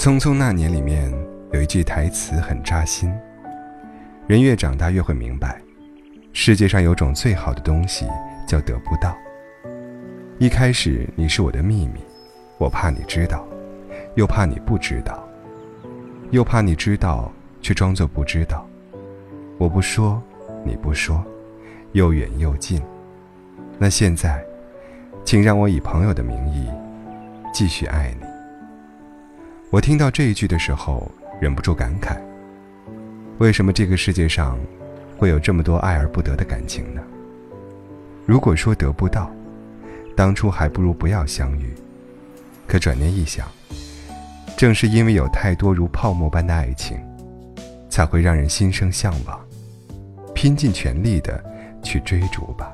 [0.00, 1.12] 匆匆那年里面
[1.52, 3.12] 有一句台词很扎心：
[4.26, 5.60] 人越长大越会明白，
[6.32, 8.06] 世界上有种最好的东西
[8.48, 9.14] 叫得不到。
[10.38, 12.00] 一开始你是我的秘密，
[12.56, 13.46] 我怕你知道，
[14.14, 15.22] 又怕你不知道，
[16.30, 17.30] 又怕你知道
[17.60, 18.66] 却装作不知道。
[19.58, 20.22] 我不说，
[20.64, 21.22] 你不说，
[21.92, 22.80] 又远又近。
[23.78, 24.42] 那现在，
[25.26, 26.70] 请让我以朋友的名义
[27.52, 28.30] 继续爱你。
[29.70, 31.08] 我听到这一句的时候，
[31.40, 32.18] 忍不住感慨：
[33.38, 34.58] 为什么这个世界上
[35.16, 37.00] 会有这么多爱而不得的感情呢？
[38.26, 39.30] 如果说得不到，
[40.16, 41.72] 当初还不如不要相遇。
[42.66, 43.46] 可转念一想，
[44.56, 46.98] 正是因为有太多如泡沫般的爱情，
[47.88, 49.40] 才会让人心生向往，
[50.34, 51.40] 拼尽全力的
[51.80, 52.72] 去追逐吧。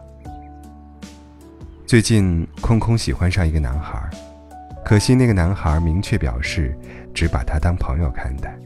[1.86, 4.08] 最近，空空喜欢上一个男孩，
[4.86, 6.72] 可惜那个男孩明确表示
[7.12, 8.56] 只把他当朋友看待。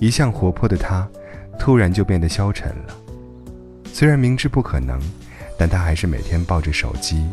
[0.00, 1.08] 一向活泼的他，
[1.56, 2.96] 突然就变得消沉了。
[3.92, 4.98] 虽然明知不可能，
[5.56, 7.24] 但他还是每天抱着手机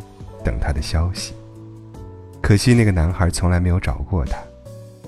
[0.43, 1.33] 等他的消息。
[2.39, 4.37] 可惜那个男孩从来没有找过他，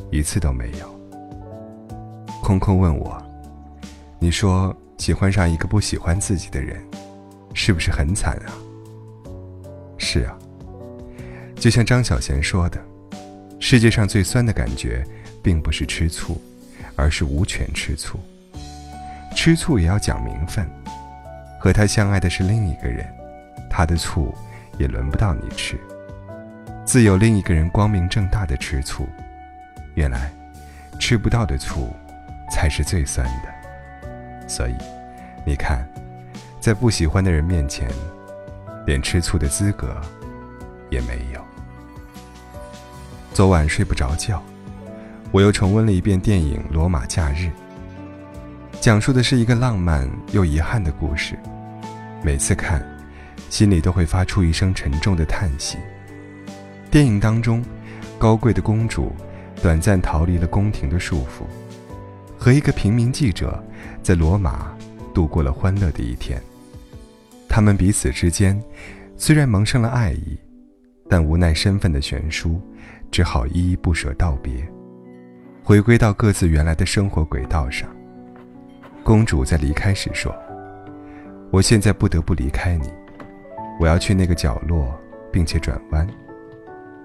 [0.09, 1.00] 一次都没有。
[2.42, 3.22] 空空问我
[4.18, 6.84] ：“你说喜欢上一个不喜欢自己的人，
[7.53, 8.50] 是不是很惨啊？”
[10.00, 10.36] 是啊，
[11.60, 12.80] 就像张小娴说的，
[13.60, 15.04] 世界上最酸的感觉，
[15.44, 16.42] 并不是吃醋，
[16.96, 18.18] 而是无权吃醋。
[19.36, 20.66] 吃醋也要讲名分，
[21.60, 23.06] 和他相爱的是另一个人，
[23.70, 24.34] 他的醋
[24.78, 25.78] 也轮不到你吃。
[26.86, 29.08] 自有另一个人光明正大的吃醋，
[29.96, 30.32] 原来
[30.98, 31.94] 吃不到的醋，
[32.50, 34.48] 才是最酸的。
[34.48, 34.76] 所以，
[35.46, 35.86] 你看，
[36.62, 37.90] 在不喜欢的人面前。
[38.86, 40.02] 连吃醋的资格
[40.90, 41.42] 也没有。
[43.34, 44.44] 昨晚睡不着觉，
[45.31, 47.46] 我又重温了一遍电影《罗马假日》，
[48.81, 51.38] 讲述的是一个浪漫又遗憾的故事。
[52.22, 52.86] 每次看，
[53.50, 55.78] 心里都会发出一声沉重的叹息。
[56.92, 57.63] 电影当中，
[58.18, 59.13] 高贵的公主
[59.62, 61.46] 短暂逃离了宫廷的束缚，
[62.38, 63.63] 和一个平民记者
[64.03, 64.75] 在罗马
[65.13, 66.42] 度过了欢乐的一天。
[67.47, 68.62] 他们彼此之间
[69.16, 70.38] 虽然萌生了爱意，
[71.09, 72.62] 但无奈身份的悬殊，
[73.12, 74.66] 只好依依不舍道别，
[75.64, 77.90] 回归到各自原来的生活轨道上。
[79.03, 80.34] 公主在离开时说
[81.52, 82.90] ：“我现在不得不离开你，
[83.80, 84.96] 我要去那个角落，
[85.31, 86.08] 并且转弯。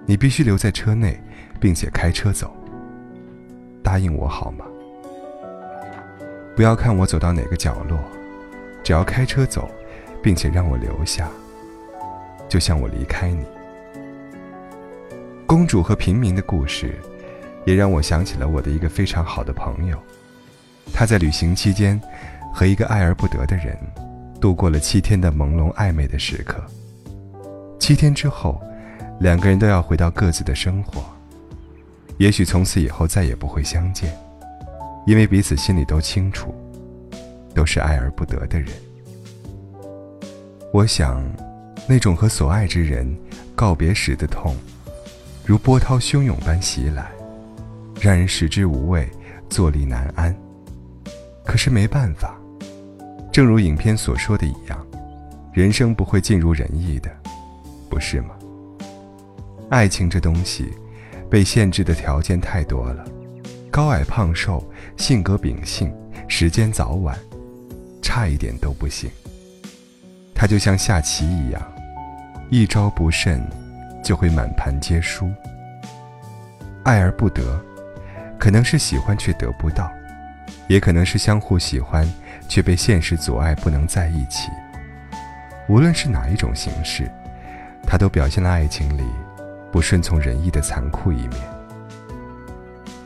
[0.06, 1.18] 你必须留在车内，
[1.58, 2.54] 并且开车走。
[3.82, 4.64] 答应我好吗？
[6.54, 7.98] 不要看我走到哪个角落，
[8.82, 9.68] 只要开车走。”
[10.22, 11.28] 并且让我留下，
[12.48, 13.44] 就像我离开你。
[15.54, 16.98] 公主和平民的故事，
[17.64, 19.96] 也让我想起了我的一个非常好的朋友。
[20.92, 22.00] 他在旅行期间，
[22.52, 23.78] 和一个爱而不得的人，
[24.40, 26.60] 度过了七天的朦胧暧昧的时刻。
[27.78, 28.60] 七天之后，
[29.20, 31.04] 两个人都要回到各自的生活，
[32.18, 34.12] 也许从此以后再也不会相见，
[35.06, 36.52] 因为彼此心里都清楚，
[37.54, 38.70] 都是爱而不得的人。
[40.72, 41.24] 我想，
[41.86, 43.16] 那种和所爱之人
[43.54, 44.56] 告别时的痛，
[45.46, 47.10] 如波涛汹涌般袭来，
[48.00, 49.06] 让人食之无味，
[49.50, 50.34] 坐立难安。
[51.44, 52.34] 可是没办法，
[53.30, 54.86] 正如影片所说的一样，
[55.52, 57.10] 人生不会尽如人意的，
[57.90, 58.30] 不是吗？
[59.68, 60.72] 爱情这东西，
[61.28, 63.04] 被限制的条件太多了，
[63.70, 64.66] 高矮胖瘦、
[64.96, 65.92] 性格秉性、
[66.26, 67.18] 时间早晚，
[68.00, 69.10] 差一点都不行。
[70.34, 71.62] 它就像下棋一样，
[72.48, 73.46] 一招不慎，
[74.04, 75.28] 就会满盘皆输。
[76.84, 77.60] 爱而不得，
[78.38, 79.90] 可能是喜欢却得不到，
[80.68, 82.06] 也可能是相互喜欢
[82.46, 84.48] 却被现实阻碍不能在一起。
[85.66, 87.10] 无论是哪一种形式，
[87.84, 89.02] 它都表现了爱情里
[89.72, 91.40] 不顺从人意的残酷一面。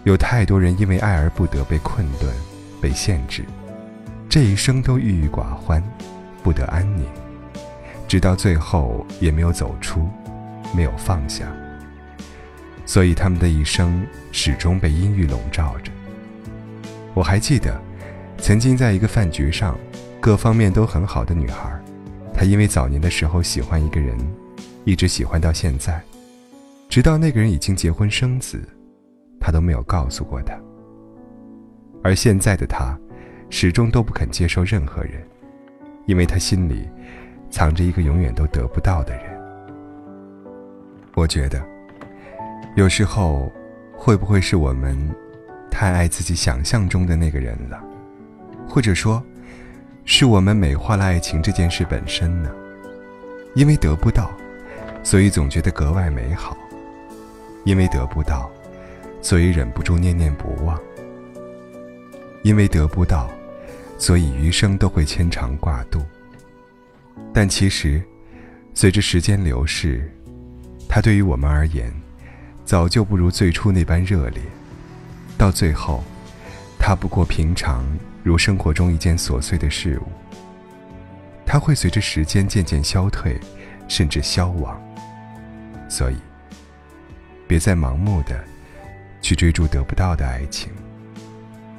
[0.04, 2.30] 有太多人因为爱而不得被困顿、
[2.82, 3.44] 被限制，
[4.28, 5.82] 这一生都郁郁寡欢。
[6.40, 7.04] 不得安宁，
[8.06, 10.08] 直到最后也没有走出，
[10.74, 11.46] 没有放下。
[12.84, 15.92] 所以他们的一生始终被阴郁笼罩着。
[17.14, 17.80] 我还记得，
[18.38, 19.78] 曾经在一个饭局上，
[20.20, 21.70] 各方面都很好的女孩，
[22.32, 24.16] 她因为早年的时候喜欢一个人，
[24.84, 26.02] 一直喜欢到现在，
[26.88, 28.62] 直到那个人已经结婚生子，
[29.38, 30.54] 她都没有告诉过他。
[32.02, 32.98] 而现在的她，
[33.50, 35.22] 始终都不肯接受任何人。
[36.06, 36.88] 因为他心里
[37.50, 39.37] 藏着一个永远都得不到的人。
[41.18, 41.60] 我觉得，
[42.76, 43.52] 有时候
[43.92, 44.96] 会不会是我们
[45.68, 47.82] 太爱自己想象中的那个人了？
[48.68, 49.20] 或者说，
[50.04, 52.48] 是我们美化了爱情这件事本身呢？
[53.56, 54.30] 因为得不到，
[55.02, 56.56] 所以总觉得格外美好；
[57.64, 58.48] 因为得不到，
[59.20, 60.78] 所以忍不住念念不忘；
[62.44, 63.28] 因为得不到，
[63.98, 66.00] 所以余生都会牵肠挂肚。
[67.34, 68.00] 但其实，
[68.72, 70.08] 随着时间流逝，
[70.88, 71.92] 它对于我们而言，
[72.64, 74.40] 早就不如最初那般热烈。
[75.36, 76.02] 到最后，
[76.78, 77.84] 它不过平常
[78.22, 80.08] 如生活中一件琐碎的事物。
[81.46, 83.38] 它会随着时间渐渐消退，
[83.86, 84.80] 甚至消亡。
[85.88, 86.16] 所以，
[87.46, 88.44] 别再盲目的
[89.22, 90.70] 去追逐得不到的爱情。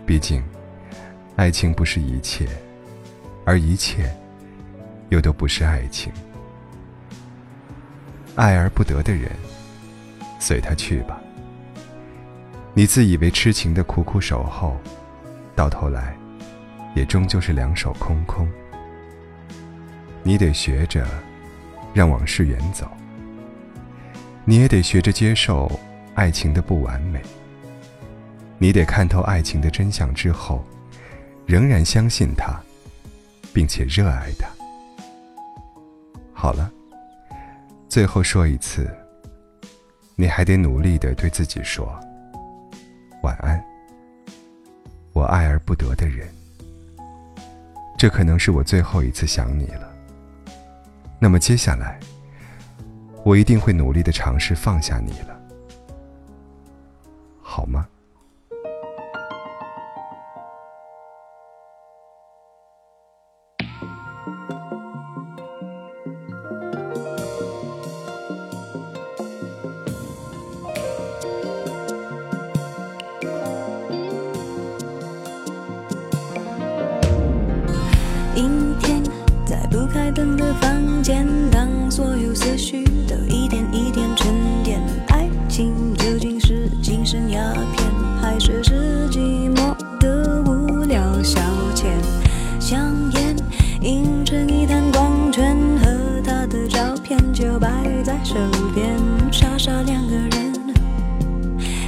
[0.06, 0.44] 毕竟，
[1.36, 2.48] 爱情不是一切，
[3.46, 4.10] 而一切。
[5.10, 6.14] 又都不是爱情，
[8.40, 9.30] 爱而不得的人，
[10.40, 11.20] 随他去吧。
[12.74, 14.78] 你自以为痴情的苦苦守候，
[15.58, 16.18] 到头来，
[16.96, 18.48] 也终究是两手空空。
[20.24, 21.06] 你得学着
[21.94, 22.90] 让往事远走，
[24.46, 25.70] 你也得学着接受
[26.16, 27.22] 爱情的不完美。
[28.58, 30.64] 你得看透爱情的真相之后，
[31.46, 32.58] 仍然相信它，
[33.52, 34.48] 并且热爱它。
[36.34, 36.72] 好了，
[37.90, 38.88] 最后说一次，
[40.16, 42.00] 你还得努力的对自己说
[43.24, 43.60] 晚安。
[45.12, 46.30] 我爱而不得的人，
[47.98, 49.92] 这可能是我最后一次想你了。
[51.18, 52.00] 那么接下来，
[53.26, 55.42] 我一定会努力的尝试放下你了，
[57.42, 57.88] 好吗？
[98.32, 98.38] 身
[98.76, 98.96] 边，
[99.32, 100.54] 傻傻两个人，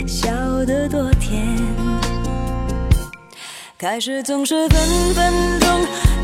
[0.07, 0.31] 笑
[0.65, 1.45] 得多甜。
[3.77, 4.79] 开始总是分
[5.13, 5.69] 分钟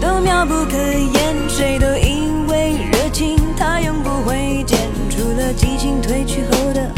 [0.01, 6.91] 都妙不可言，谁都以为热情它永不会减，除了激情褪去后的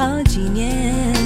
[0.00, 1.19] 好几年。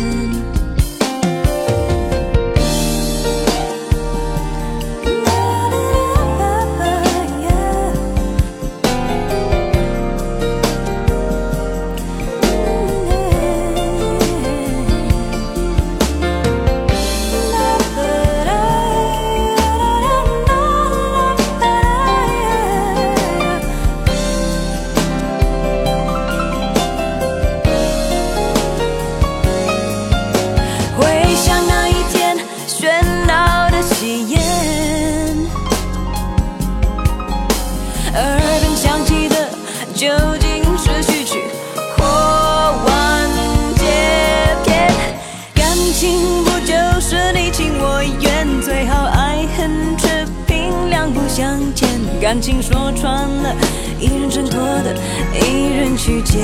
[52.24, 53.54] 感情说穿了，
[54.00, 54.96] 一人挣脱的，
[55.34, 56.40] 一人去捡。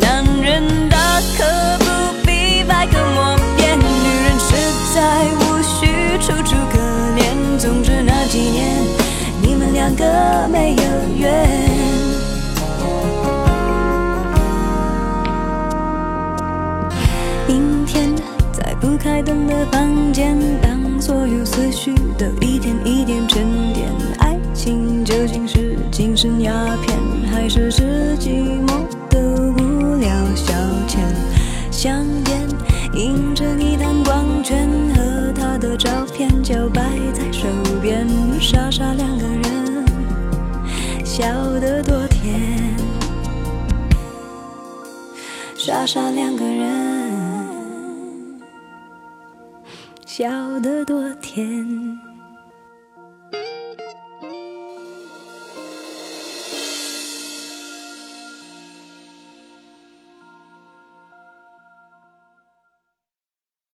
[0.00, 1.44] 男人大可
[1.78, 1.84] 不
[2.26, 3.84] 必百口莫辩，女
[4.24, 4.54] 人实
[4.94, 6.78] 在无需楚楚可
[7.20, 7.58] 怜。
[7.58, 8.78] 总之那几年，
[9.42, 10.82] 你们两个没有
[11.18, 11.46] 缘。
[17.46, 18.10] 阴天，
[18.50, 21.92] 在不开灯的房间，当所有思绪
[27.50, 27.72] 还是
[28.18, 29.18] 寂寞的
[29.52, 30.52] 无聊消
[30.86, 30.98] 遣？
[31.70, 32.46] 香烟
[32.92, 36.82] 映着一滩光圈，和他的照片就摆
[37.14, 37.48] 在手
[37.80, 38.06] 边，
[38.38, 39.86] 傻傻两个人，
[41.06, 41.26] 笑
[41.58, 42.76] 得多甜。
[45.56, 48.38] 傻傻两个人，
[50.04, 50.28] 笑
[50.60, 51.98] 得多甜。